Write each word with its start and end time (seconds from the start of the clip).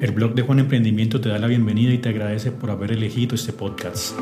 El 0.00 0.12
blog 0.12 0.34
de 0.36 0.42
Juan 0.42 0.60
Emprendimiento 0.60 1.20
te 1.20 1.28
da 1.28 1.40
la 1.40 1.48
bienvenida 1.48 1.92
y 1.92 1.98
te 1.98 2.10
agradece 2.10 2.52
por 2.52 2.70
haber 2.70 2.92
elegido 2.92 3.34
este 3.34 3.52
podcast. 3.52 4.16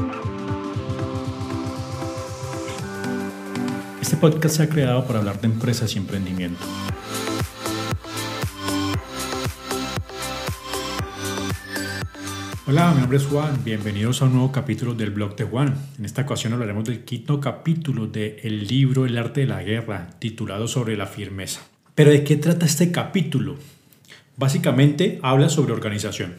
Este 4.00 4.16
podcast 4.16 4.56
se 4.56 4.62
ha 4.62 4.68
creado 4.70 5.06
para 5.06 5.18
hablar 5.18 5.38
de 5.38 5.48
empresas 5.48 5.94
y 5.94 5.98
emprendimiento. 5.98 6.64
Hola, 12.66 12.94
mi 12.94 13.00
nombre 13.00 13.18
es 13.18 13.26
Juan. 13.26 13.62
Bienvenidos 13.62 14.22
a 14.22 14.24
un 14.24 14.32
nuevo 14.32 14.50
capítulo 14.50 14.94
del 14.94 15.10
blog 15.10 15.36
de 15.36 15.44
Juan. 15.44 15.74
En 15.98 16.06
esta 16.06 16.22
ocasión 16.22 16.54
hablaremos 16.54 16.86
del 16.86 17.04
quinto 17.04 17.38
capítulo 17.38 18.06
del 18.06 18.66
libro 18.66 19.04
El 19.04 19.18
arte 19.18 19.42
de 19.42 19.46
la 19.46 19.62
guerra, 19.62 20.08
titulado 20.20 20.68
Sobre 20.68 20.96
la 20.96 21.06
firmeza. 21.06 21.60
Pero 21.94 22.12
¿de 22.12 22.24
qué 22.24 22.36
trata 22.36 22.64
este 22.64 22.90
capítulo? 22.90 23.56
Básicamente 24.36 25.18
habla 25.22 25.48
sobre 25.48 25.72
organización, 25.72 26.34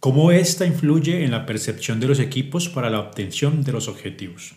cómo 0.00 0.32
ésta 0.32 0.66
influye 0.66 1.24
en 1.24 1.30
la 1.30 1.46
percepción 1.46 2.00
de 2.00 2.08
los 2.08 2.18
equipos 2.18 2.68
para 2.68 2.90
la 2.90 2.98
obtención 2.98 3.62
de 3.62 3.70
los 3.70 3.86
objetivos. 3.86 4.56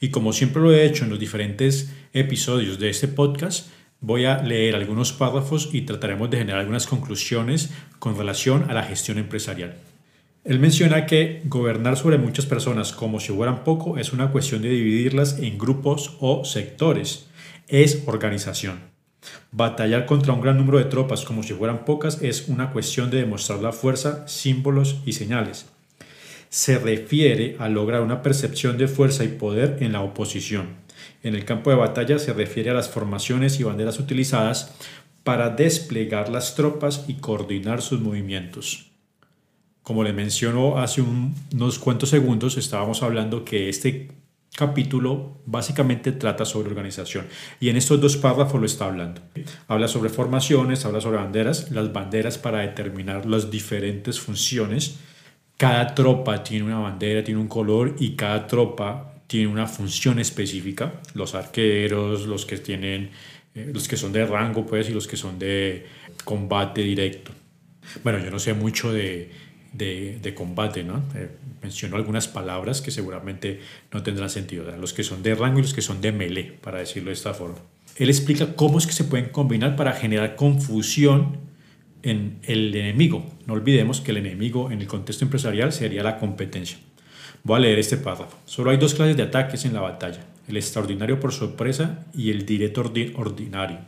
Y 0.00 0.10
como 0.10 0.32
siempre 0.32 0.60
lo 0.60 0.72
he 0.72 0.84
hecho 0.84 1.04
en 1.04 1.10
los 1.10 1.20
diferentes 1.20 1.92
episodios 2.12 2.80
de 2.80 2.90
este 2.90 3.06
podcast, 3.06 3.68
voy 4.00 4.24
a 4.24 4.42
leer 4.42 4.74
algunos 4.74 5.12
párrafos 5.12 5.70
y 5.72 5.82
trataremos 5.82 6.28
de 6.28 6.38
generar 6.38 6.60
algunas 6.60 6.88
conclusiones 6.88 7.70
con 8.00 8.18
relación 8.18 8.68
a 8.68 8.74
la 8.74 8.82
gestión 8.82 9.18
empresarial. 9.18 9.76
Él 10.44 10.58
menciona 10.58 11.06
que 11.06 11.42
gobernar 11.44 11.96
sobre 11.96 12.18
muchas 12.18 12.46
personas 12.46 12.92
como 12.92 13.20
si 13.20 13.32
fueran 13.32 13.62
poco 13.62 13.96
es 13.96 14.12
una 14.12 14.32
cuestión 14.32 14.60
de 14.60 14.70
dividirlas 14.70 15.38
en 15.38 15.56
grupos 15.56 16.16
o 16.18 16.44
sectores. 16.44 17.28
Es 17.68 18.02
organización. 18.06 18.91
Batallar 19.50 20.06
contra 20.06 20.32
un 20.32 20.40
gran 20.40 20.56
número 20.56 20.78
de 20.78 20.84
tropas 20.84 21.24
como 21.24 21.42
si 21.42 21.54
fueran 21.54 21.84
pocas 21.84 22.22
es 22.22 22.48
una 22.48 22.70
cuestión 22.72 23.10
de 23.10 23.18
demostrar 23.18 23.60
la 23.60 23.72
fuerza, 23.72 24.26
símbolos 24.26 24.96
y 25.06 25.12
señales. 25.12 25.66
Se 26.48 26.78
refiere 26.78 27.56
a 27.58 27.68
lograr 27.68 28.02
una 28.02 28.22
percepción 28.22 28.78
de 28.78 28.88
fuerza 28.88 29.24
y 29.24 29.28
poder 29.28 29.78
en 29.80 29.92
la 29.92 30.02
oposición. 30.02 30.68
En 31.22 31.34
el 31.34 31.44
campo 31.44 31.70
de 31.70 31.76
batalla 31.76 32.18
se 32.18 32.32
refiere 32.32 32.70
a 32.70 32.74
las 32.74 32.88
formaciones 32.88 33.58
y 33.58 33.64
banderas 33.64 33.98
utilizadas 33.98 34.74
para 35.24 35.50
desplegar 35.50 36.28
las 36.28 36.54
tropas 36.54 37.04
y 37.08 37.14
coordinar 37.14 37.80
sus 37.80 38.00
movimientos. 38.00 38.90
Como 39.82 40.04
le 40.04 40.12
mencionó 40.12 40.78
hace 40.78 41.02
unos 41.02 41.78
cuantos 41.78 42.10
segundos, 42.10 42.56
estábamos 42.56 43.02
hablando 43.02 43.44
que 43.44 43.68
este 43.68 44.10
capítulo 44.54 45.40
básicamente 45.46 46.12
trata 46.12 46.44
sobre 46.44 46.68
organización 46.68 47.26
y 47.58 47.70
en 47.70 47.76
estos 47.76 48.00
dos 48.00 48.16
párrafos 48.16 48.60
lo 48.60 48.66
está 48.66 48.86
hablando. 48.86 49.22
Habla 49.68 49.88
sobre 49.88 50.10
formaciones, 50.10 50.84
habla 50.84 51.00
sobre 51.00 51.18
banderas, 51.18 51.70
las 51.70 51.92
banderas 51.92 52.38
para 52.38 52.60
determinar 52.60 53.26
las 53.26 53.50
diferentes 53.50 54.20
funciones. 54.20 54.98
Cada 55.56 55.94
tropa 55.94 56.42
tiene 56.42 56.64
una 56.64 56.78
bandera, 56.78 57.24
tiene 57.24 57.40
un 57.40 57.48
color 57.48 57.96
y 57.98 58.14
cada 58.14 58.46
tropa 58.46 59.14
tiene 59.26 59.46
una 59.46 59.66
función 59.66 60.18
específica. 60.18 61.00
Los 61.14 61.34
arqueros, 61.34 62.26
los 62.26 62.44
que 62.44 62.58
tienen 62.58 63.10
eh, 63.54 63.70
los 63.72 63.86
que 63.86 63.96
son 63.96 64.12
de 64.12 64.26
rango 64.26 64.66
pues 64.66 64.88
y 64.88 64.92
los 64.92 65.06
que 65.06 65.16
son 65.16 65.38
de 65.38 65.86
combate 66.24 66.82
directo. 66.82 67.32
Bueno, 68.02 68.18
yo 68.18 68.30
no 68.30 68.38
sé 68.38 68.54
mucho 68.54 68.92
de 68.92 69.30
de, 69.72 70.34
combate, 70.36 70.84
¿no? 70.84 71.02
Eh, 71.14 71.30
algunas 71.92 72.28
palabras 72.28 72.80
que 72.80 72.90
seguramente 72.90 73.60
no 73.92 74.02
tendrán 74.02 74.30
sentido, 74.30 74.64
los 74.76 74.92
que 74.92 75.04
son 75.04 75.22
de 75.22 75.34
rango 75.34 75.58
y 75.58 75.62
los 75.62 75.74
que 75.74 75.82
son 75.82 76.00
de 76.00 76.12
melee, 76.12 76.52
para 76.60 76.78
decirlo 76.78 77.08
de 77.08 77.14
esta 77.14 77.34
forma. 77.34 77.58
Él 77.96 78.08
explica 78.08 78.54
cómo 78.54 78.78
es 78.78 78.86
que 78.86 78.92
se 78.92 79.04
pueden 79.04 79.30
combinar 79.30 79.76
para 79.76 79.92
generar 79.92 80.36
confusión 80.36 81.38
en 82.02 82.38
el 82.42 82.74
enemigo. 82.74 83.24
No 83.46 83.54
olvidemos 83.54 84.00
que 84.00 84.10
el 84.10 84.18
enemigo 84.18 84.70
en 84.70 84.80
el 84.80 84.86
contexto 84.86 85.24
empresarial 85.24 85.72
sería 85.72 86.02
la 86.02 86.18
competencia. 86.18 86.78
Voy 87.44 87.56
a 87.56 87.60
leer 87.60 87.78
este 87.78 87.96
párrafo. 87.96 88.36
Solo 88.44 88.70
hay 88.70 88.76
dos 88.76 88.94
clases 88.94 89.16
de 89.16 89.24
ataques 89.24 89.64
en 89.64 89.74
la 89.74 89.80
batalla, 89.80 90.24
el 90.48 90.56
extraordinario 90.56 91.20
por 91.20 91.32
sorpresa 91.32 92.06
y 92.14 92.30
el 92.30 92.46
directo 92.46 92.80
ordinario. 92.80 93.78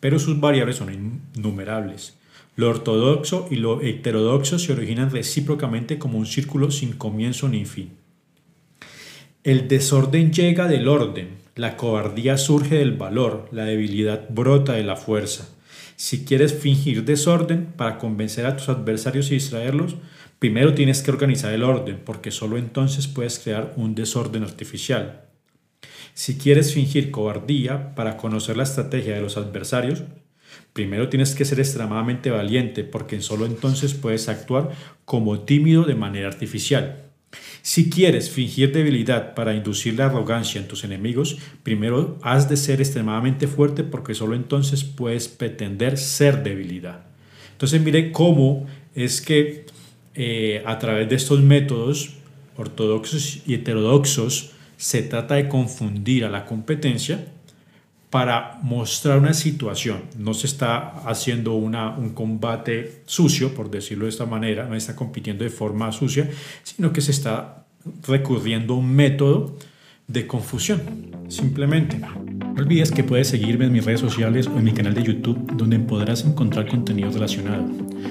Pero 0.00 0.18
sus 0.18 0.40
variables 0.40 0.76
son 0.76 1.20
innumerables. 1.36 2.16
Lo 2.60 2.68
ortodoxo 2.68 3.48
y 3.50 3.56
lo 3.56 3.80
heterodoxo 3.80 4.58
se 4.58 4.74
originan 4.74 5.10
recíprocamente 5.10 5.98
como 5.98 6.18
un 6.18 6.26
círculo 6.26 6.70
sin 6.70 6.92
comienzo 6.92 7.48
ni 7.48 7.64
fin. 7.64 7.92
El 9.42 9.66
desorden 9.66 10.30
llega 10.30 10.68
del 10.68 10.86
orden, 10.86 11.38
la 11.56 11.78
cobardía 11.78 12.36
surge 12.36 12.74
del 12.74 12.92
valor, 12.92 13.48
la 13.50 13.64
debilidad 13.64 14.28
brota 14.28 14.74
de 14.74 14.84
la 14.84 14.96
fuerza. 14.96 15.48
Si 15.96 16.26
quieres 16.26 16.52
fingir 16.52 17.06
desorden 17.06 17.64
para 17.78 17.96
convencer 17.96 18.44
a 18.44 18.58
tus 18.58 18.68
adversarios 18.68 19.30
y 19.30 19.36
distraerlos, 19.36 19.96
primero 20.38 20.74
tienes 20.74 21.00
que 21.00 21.12
organizar 21.12 21.54
el 21.54 21.62
orden, 21.62 22.02
porque 22.04 22.30
solo 22.30 22.58
entonces 22.58 23.08
puedes 23.08 23.38
crear 23.38 23.72
un 23.78 23.94
desorden 23.94 24.42
artificial. 24.42 25.22
Si 26.12 26.36
quieres 26.36 26.74
fingir 26.74 27.10
cobardía 27.10 27.94
para 27.94 28.18
conocer 28.18 28.58
la 28.58 28.64
estrategia 28.64 29.14
de 29.14 29.22
los 29.22 29.38
adversarios, 29.38 30.02
Primero 30.72 31.08
tienes 31.08 31.34
que 31.34 31.44
ser 31.44 31.60
extremadamente 31.60 32.30
valiente 32.30 32.84
porque 32.84 33.20
solo 33.20 33.46
entonces 33.46 33.94
puedes 33.94 34.28
actuar 34.28 34.70
como 35.04 35.40
tímido 35.40 35.84
de 35.84 35.94
manera 35.94 36.28
artificial. 36.28 37.04
Si 37.62 37.90
quieres 37.90 38.30
fingir 38.30 38.72
debilidad 38.72 39.34
para 39.34 39.54
inducir 39.54 39.94
la 39.94 40.06
arrogancia 40.06 40.60
en 40.60 40.66
tus 40.66 40.84
enemigos, 40.84 41.38
primero 41.62 42.18
has 42.22 42.48
de 42.48 42.56
ser 42.56 42.80
extremadamente 42.80 43.46
fuerte 43.46 43.84
porque 43.84 44.14
solo 44.14 44.34
entonces 44.34 44.82
puedes 44.84 45.28
pretender 45.28 45.98
ser 45.98 46.42
debilidad. 46.42 47.04
Entonces 47.52 47.80
mire 47.80 48.10
cómo 48.10 48.66
es 48.94 49.20
que 49.20 49.66
eh, 50.14 50.62
a 50.66 50.78
través 50.78 51.08
de 51.08 51.16
estos 51.16 51.40
métodos 51.40 52.14
ortodoxos 52.56 53.42
y 53.46 53.54
heterodoxos 53.54 54.52
se 54.76 55.02
trata 55.02 55.34
de 55.34 55.48
confundir 55.48 56.24
a 56.24 56.30
la 56.30 56.46
competencia 56.46 57.26
para 58.10 58.58
mostrar 58.62 59.18
una 59.18 59.32
situación. 59.32 60.02
No 60.18 60.34
se 60.34 60.48
está 60.48 60.88
haciendo 61.06 61.54
una, 61.54 61.90
un 61.96 62.10
combate 62.10 63.02
sucio, 63.06 63.54
por 63.54 63.70
decirlo 63.70 64.04
de 64.04 64.10
esta 64.10 64.26
manera, 64.26 64.66
no 64.66 64.74
está 64.74 64.96
compitiendo 64.96 65.44
de 65.44 65.50
forma 65.50 65.90
sucia, 65.92 66.28
sino 66.64 66.92
que 66.92 67.00
se 67.00 67.12
está 67.12 67.64
recurriendo 68.06 68.74
a 68.74 68.78
un 68.78 68.92
método 68.92 69.56
de 70.08 70.26
confusión, 70.26 70.80
simplemente. 71.28 71.98
No 71.98 72.60
olvides 72.60 72.90
que 72.90 73.04
puedes 73.04 73.28
seguirme 73.28 73.66
en 73.66 73.72
mis 73.72 73.84
redes 73.84 74.00
sociales 74.00 74.48
o 74.48 74.58
en 74.58 74.64
mi 74.64 74.72
canal 74.72 74.92
de 74.92 75.04
YouTube, 75.04 75.52
donde 75.56 75.78
podrás 75.78 76.24
encontrar 76.24 76.66
contenido 76.66 77.12
relacionado. 77.12 77.64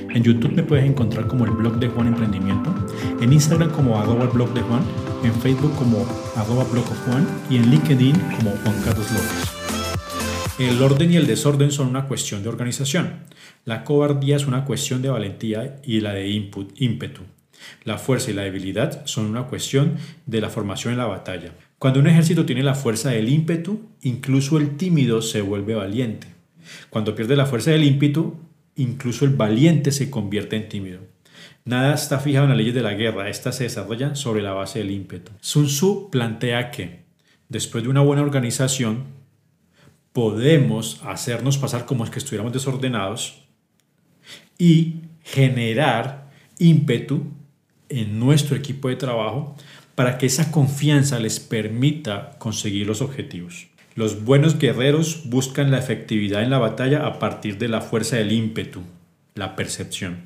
En 0.10 0.24
YouTube 0.24 0.54
me 0.54 0.64
puedes 0.64 0.86
encontrar 0.86 1.28
como 1.28 1.44
el 1.44 1.52
blog 1.52 1.78
de 1.78 1.90
Juan 1.90 2.08
Emprendimiento, 2.08 2.74
en 3.20 3.34
Instagram 3.34 3.70
como 3.72 4.00
arroba 4.00 4.28
blog 4.28 4.54
de 4.54 4.62
Juan, 4.62 4.81
en 5.26 5.34
Facebook 5.42 5.76
como 5.76 6.06
arroba 6.38 6.64
blog 6.72 6.86
of 6.86 7.06
Juan 7.06 7.28
y 7.50 7.58
en 7.58 7.70
LinkedIn 7.70 8.16
como 8.38 8.52
Juan 8.64 8.81
Carlos 8.86 9.12
López. 9.12 9.59
El 10.59 10.81
orden 10.84 11.14
y 11.14 11.16
el 11.16 11.25
desorden 11.25 11.72
son 11.72 11.88
una 11.88 12.06
cuestión 12.06 12.44
de 12.44 12.50
organización. 12.50 13.22
La 13.64 13.86
cobardía 13.86 14.36
es 14.36 14.46
una 14.46 14.66
cuestión 14.66 15.02
de 15.02 15.09
valentía 15.09 15.80
y 15.86 16.02
la 16.02 16.12
de 16.12 16.28
ímpetu. 16.28 17.22
La 17.86 17.97
fuerza 17.97 18.30
y 18.30 18.34
la 18.34 18.42
debilidad 18.42 19.06
son 19.06 19.28
una 19.28 19.44
cuestión 19.44 19.96
de 20.25 20.42
la 20.42 20.50
formación 20.50 20.92
en 20.92 21.00
la 21.00 21.06
batalla. 21.06 21.53
Cuando 21.78 22.02
un 22.02 22.08
ejército 22.08 22.46
tiene 22.46 22.62
la 22.62 22.75
fuerza 22.75 23.09
del 23.09 23.30
ímpetu, 23.30 23.88
incluso 24.02 24.58
el 24.58 24.75
tímido 24.75 25.22
se 25.22 25.40
vuelve 25.40 25.75
valiente. 25.75 26.28
Cuando 26.90 27.16
pierde 27.16 27.38
la 27.38 27.46
fuerza 27.46 27.72
del 27.72 27.86
ímpetu, 27.86 28.36
incluso 28.75 29.24
el 29.24 29.31
valiente 29.36 29.94
se 29.94 30.09
convierte 30.09 30.58
en 30.58 30.68
tímido. 30.68 31.00
Nada 31.64 31.94
está 31.94 32.19
fijado 32.19 32.44
en 32.44 32.50
las 32.50 32.58
leyes 32.58 32.75
de 32.75 32.81
la 32.81 32.96
guerra, 32.96 33.30
esta 33.30 33.53
se 33.53 33.64
desarrolla 33.64 34.14
sobre 34.14 34.42
la 34.42 34.52
base 34.52 34.80
del 34.80 34.92
ímpetu. 34.92 35.31
Sun 35.40 35.68
Tzu 35.68 36.09
plantea 36.12 36.69
que, 36.69 37.06
después 37.48 37.81
de 37.86 37.90
una 37.90 38.02
buena 38.02 38.24
organización, 38.24 39.19
podemos 40.13 41.01
hacernos 41.06 41.57
pasar 41.57 41.85
como 41.85 42.03
es 42.03 42.09
que 42.09 42.19
estuviéramos 42.19 42.53
desordenados 42.53 43.44
y 44.57 44.95
generar 45.23 46.29
ímpetu 46.57 47.31
en 47.89 48.19
nuestro 48.19 48.56
equipo 48.56 48.89
de 48.89 48.95
trabajo 48.95 49.56
para 49.95 50.17
que 50.17 50.25
esa 50.25 50.51
confianza 50.51 51.19
les 51.19 51.39
permita 51.39 52.31
conseguir 52.38 52.88
los 52.88 53.01
objetivos. 53.01 53.67
Los 53.95 54.23
buenos 54.23 54.57
guerreros 54.57 55.23
buscan 55.25 55.71
la 55.71 55.79
efectividad 55.79 56.41
en 56.41 56.51
la 56.51 56.57
batalla 56.57 57.06
a 57.06 57.19
partir 57.19 57.57
de 57.57 57.67
la 57.67 57.81
fuerza 57.81 58.15
del 58.15 58.31
ímpetu, 58.31 58.81
la 59.35 59.56
percepción, 59.56 60.21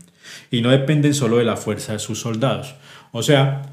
y 0.52 0.62
no 0.62 0.70
dependen 0.70 1.14
solo 1.14 1.38
de 1.38 1.46
la 1.46 1.58
fuerza 1.58 1.94
de 1.94 2.00
sus 2.00 2.20
soldados. 2.20 2.76
O 3.12 3.24
sea, 3.24 3.73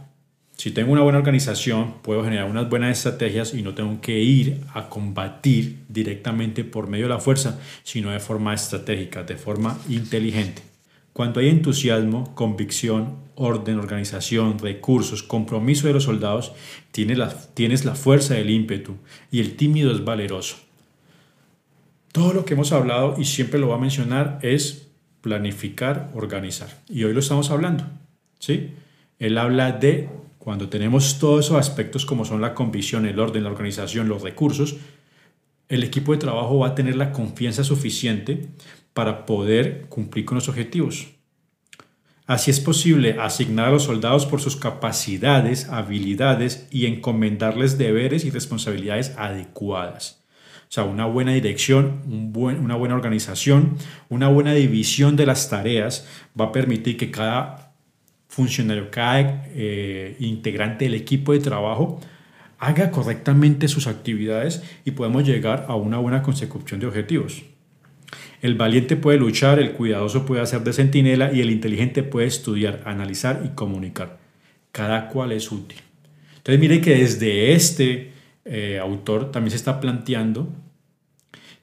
si 0.60 0.72
tengo 0.72 0.92
una 0.92 1.00
buena 1.00 1.16
organización, 1.16 1.94
puedo 2.02 2.22
generar 2.22 2.44
unas 2.44 2.68
buenas 2.68 2.94
estrategias 2.94 3.54
y 3.54 3.62
no 3.62 3.72
tengo 3.72 3.98
que 4.02 4.18
ir 4.18 4.60
a 4.74 4.90
combatir 4.90 5.78
directamente 5.88 6.64
por 6.64 6.86
medio 6.86 7.06
de 7.06 7.14
la 7.14 7.18
fuerza, 7.18 7.58
sino 7.82 8.10
de 8.10 8.20
forma 8.20 8.52
estratégica, 8.52 9.22
de 9.22 9.36
forma 9.36 9.78
inteligente. 9.88 10.60
Cuando 11.14 11.40
hay 11.40 11.48
entusiasmo, 11.48 12.34
convicción, 12.34 13.16
orden, 13.36 13.78
organización, 13.78 14.58
recursos, 14.58 15.22
compromiso 15.22 15.86
de 15.86 15.94
los 15.94 16.04
soldados, 16.04 16.52
tienes 16.90 17.16
la, 17.16 17.30
tienes 17.54 17.86
la 17.86 17.94
fuerza 17.94 18.34
del 18.34 18.50
ímpetu 18.50 18.96
y 19.30 19.40
el 19.40 19.56
tímido 19.56 19.90
es 19.90 20.04
valeroso. 20.04 20.56
Todo 22.12 22.34
lo 22.34 22.44
que 22.44 22.52
hemos 22.52 22.72
hablado 22.72 23.14
y 23.18 23.24
siempre 23.24 23.58
lo 23.58 23.68
voy 23.68 23.76
a 23.76 23.80
mencionar 23.80 24.38
es 24.42 24.88
planificar, 25.22 26.10
organizar. 26.12 26.82
Y 26.86 27.04
hoy 27.04 27.14
lo 27.14 27.20
estamos 27.20 27.50
hablando. 27.50 27.86
¿sí? 28.38 28.72
Él 29.18 29.38
habla 29.38 29.72
de 29.72 30.10
cuando 30.40 30.70
tenemos 30.70 31.19
todos 31.19 31.44
esos 31.44 31.58
aspectos 31.58 32.06
como 32.06 32.25
son 32.25 32.40
la 32.40 32.54
convicción, 32.54 33.04
el 33.04 33.20
orden, 33.20 33.44
la 33.44 33.50
organización, 33.50 34.08
los 34.08 34.22
recursos, 34.22 34.76
el 35.69 35.84
equipo 35.84 36.12
de 36.12 36.19
trabajo 36.19 36.58
va 36.58 36.69
a 36.69 36.75
tener 36.75 36.96
la 36.96 37.12
confianza 37.12 37.62
suficiente 37.62 38.48
para 38.94 39.26
poder 39.26 39.84
cumplir 39.90 40.25
con 40.25 40.37
los 40.37 40.48
objetivos. 40.48 41.08
Así 42.26 42.50
es 42.50 42.58
posible 42.58 43.19
asignar 43.20 43.69
a 43.69 43.70
los 43.70 43.82
soldados 43.82 44.25
por 44.25 44.40
sus 44.40 44.56
capacidades, 44.56 45.69
habilidades 45.69 46.66
y 46.70 46.86
encomendarles 46.86 47.76
deberes 47.76 48.25
y 48.25 48.31
responsabilidades 48.31 49.12
adecuadas. 49.19 50.25
O 50.62 50.72
sea, 50.72 50.84
una 50.84 51.04
buena 51.04 51.32
dirección, 51.32 52.32
una 52.34 52.76
buena 52.76 52.94
organización, 52.94 53.76
una 54.08 54.28
buena 54.28 54.54
división 54.54 55.16
de 55.16 55.26
las 55.26 55.50
tareas 55.50 56.08
va 56.40 56.46
a 56.46 56.52
permitir 56.52 56.96
que 56.96 57.10
cada 57.10 57.69
funcionario, 58.31 58.91
cada 58.93 59.44
eh, 59.55 60.17
integrante 60.21 60.85
del 60.85 60.94
equipo 60.94 61.32
de 61.32 61.41
trabajo 61.41 62.00
haga 62.61 62.93
correctamente 62.93 63.67
sus 63.67 63.88
actividades 63.88 64.62
y 64.85 64.93
podemos 64.93 65.27
llegar 65.27 65.67
a 65.69 65.75
una 65.75 65.99
buena 65.99 66.23
consecución 66.23 66.79
de 66.79 66.87
objetivos. 66.87 67.43
El 68.41 68.55
valiente 68.55 68.97
puede 68.97 69.19
luchar, 69.19 69.59
el 69.59 69.73
cuidadoso 69.73 70.27
puede 70.27 70.43
hacer 70.43 70.62
de 70.62 70.73
centinela 70.73 71.32
y 71.32 71.41
el 71.41 71.50
inteligente 71.50 72.05
puede 72.05 72.29
estudiar, 72.29 72.82
analizar 72.87 73.43
y 73.44 73.49
comunicar. 73.49 74.21
Cada 74.71 75.09
cual 75.09 75.32
es 75.32 75.50
útil. 75.50 75.81
Entonces 76.37 76.61
mire 76.61 76.81
que 76.81 76.94
desde 76.94 77.53
este 77.53 78.12
eh, 78.44 78.79
autor 78.81 79.32
también 79.32 79.50
se 79.50 79.56
está 79.56 79.81
planteando 79.81 80.49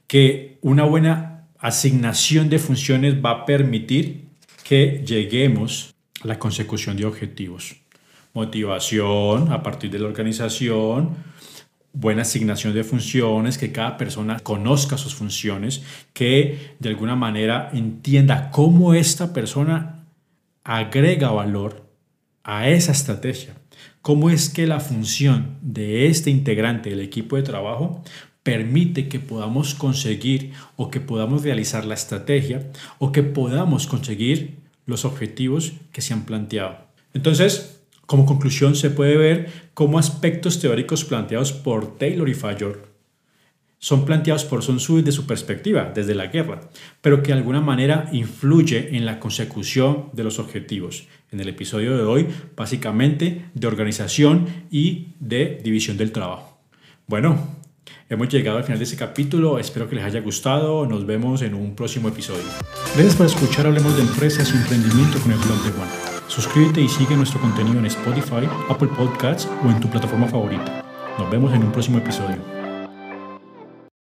que 0.05 0.57
una 0.61 0.83
buena 0.83 1.47
asignación 1.59 2.49
de 2.49 2.59
funciones 2.59 3.15
va 3.23 3.31
a 3.31 3.45
permitir 3.45 4.25
que 4.63 5.01
lleguemos 5.05 5.95
la 6.27 6.37
consecución 6.37 6.97
de 6.97 7.05
objetivos. 7.05 7.77
Motivación 8.33 9.51
a 9.51 9.63
partir 9.63 9.89
de 9.89 9.99
la 9.99 10.07
organización, 10.07 11.15
buena 11.93 12.23
asignación 12.23 12.73
de 12.73 12.83
funciones, 12.83 13.57
que 13.57 13.71
cada 13.71 13.97
persona 13.97 14.39
conozca 14.39 14.97
sus 14.97 15.15
funciones, 15.15 15.81
que 16.13 16.75
de 16.79 16.89
alguna 16.89 17.15
manera 17.15 17.69
entienda 17.73 18.51
cómo 18.51 18.93
esta 18.93 19.33
persona 19.33 20.05
agrega 20.63 21.31
valor 21.31 21.89
a 22.43 22.67
esa 22.69 22.91
estrategia, 22.91 23.55
cómo 24.01 24.29
es 24.29 24.49
que 24.49 24.67
la 24.67 24.81
función 24.81 25.57
de 25.61 26.07
este 26.07 26.29
integrante 26.29 26.89
del 26.89 26.99
equipo 26.99 27.37
de 27.37 27.43
trabajo 27.43 28.03
permite 28.43 29.07
que 29.07 29.19
podamos 29.19 29.73
conseguir 29.73 30.51
o 30.75 30.89
que 30.91 30.99
podamos 30.99 31.43
realizar 31.43 31.85
la 31.85 31.95
estrategia 31.95 32.69
o 32.99 33.11
que 33.11 33.23
podamos 33.23 33.87
conseguir 33.87 34.66
los 34.87 35.05
objetivos 35.05 35.73
que 35.91 36.01
se 36.01 36.13
han 36.13 36.25
planteado. 36.25 36.79
Entonces, 37.13 37.81
como 38.07 38.25
conclusión, 38.25 38.75
se 38.75 38.89
puede 38.89 39.17
ver 39.17 39.69
cómo 39.75 39.99
aspectos 39.99 40.59
teóricos 40.59 41.05
planteados 41.05 41.51
por 41.53 41.97
Taylor 41.97 42.27
y 42.27 42.33
Fayol 42.33 42.87
son 43.79 44.05
planteados 44.05 44.43
por 44.43 44.63
Sun 44.63 44.77
Tzu 44.77 44.97
desde 44.97 45.11
su 45.11 45.27
perspectiva, 45.27 45.91
desde 45.93 46.15
la 46.15 46.27
guerra, 46.27 46.61
pero 47.01 47.21
que 47.21 47.27
de 47.27 47.37
alguna 47.37 47.61
manera 47.61 48.09
influye 48.11 48.95
en 48.95 49.05
la 49.05 49.19
consecución 49.19 50.09
de 50.13 50.23
los 50.23 50.39
objetivos. 50.39 51.07
En 51.31 51.39
el 51.39 51.49
episodio 51.49 51.95
de 51.95 52.03
hoy, 52.03 52.27
básicamente 52.55 53.45
de 53.53 53.67
organización 53.67 54.47
y 54.71 55.09
de 55.19 55.59
división 55.63 55.97
del 55.97 56.11
trabajo. 56.11 56.59
Bueno, 57.05 57.55
hemos 58.09 58.29
llegado 58.29 58.57
al 58.57 58.63
final 58.63 58.79
de 58.79 58.85
este 58.85 58.97
capítulo, 58.97 59.59
espero 59.59 59.89
que 59.89 59.95
les 59.95 60.05
haya 60.05 60.21
gustado, 60.21 60.85
nos 60.85 61.05
vemos 61.05 61.41
en 61.41 61.53
un 61.53 61.75
próximo 61.75 62.09
episodio. 62.09 62.43
Gracias 62.93 63.15
por 63.15 63.25
escuchar 63.25 63.67
Hablemos 63.67 63.95
de 63.95 64.03
Empresas 64.03 64.51
y 64.53 64.57
Emprendimiento 64.57 65.19
con 65.19 65.31
el 65.31 65.37
blog 65.39 65.63
de 65.63 65.71
Juan. 65.71 65.89
Suscríbete 66.27 66.81
y 66.81 66.89
sigue 66.89 67.15
nuestro 67.15 67.39
contenido 67.39 67.79
en 67.79 67.85
Spotify, 67.85 68.47
Apple 68.69 68.89
Podcasts 68.97 69.47
o 69.65 69.69
en 69.69 69.79
tu 69.79 69.89
plataforma 69.89 70.27
favorita. 70.27 70.83
Nos 71.17 71.31
vemos 71.31 71.53
en 71.53 71.63
un 71.63 71.71
próximo 71.71 71.97
episodio. 71.97 72.56